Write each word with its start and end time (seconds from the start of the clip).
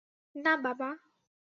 না, 0.35 0.53
বাবা! 0.57 0.89